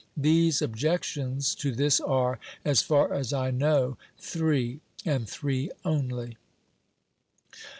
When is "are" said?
2.01-2.39